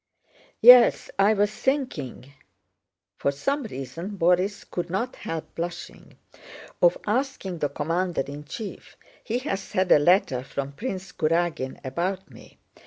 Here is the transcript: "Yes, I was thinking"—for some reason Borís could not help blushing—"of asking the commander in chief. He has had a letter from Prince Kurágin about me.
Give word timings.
"Yes, 0.61 1.11
I 1.19 1.35
was 1.35 1.51
thinking"—for 1.51 3.29
some 3.31 3.61
reason 3.65 4.17
Borís 4.17 4.67
could 4.67 4.89
not 4.89 5.15
help 5.17 5.53
blushing—"of 5.53 6.97
asking 7.05 7.59
the 7.59 7.69
commander 7.69 8.21
in 8.23 8.45
chief. 8.45 8.97
He 9.23 9.37
has 9.45 9.73
had 9.73 9.91
a 9.91 9.99
letter 9.99 10.41
from 10.43 10.71
Prince 10.71 11.11
Kurágin 11.11 11.79
about 11.85 12.31
me. 12.31 12.57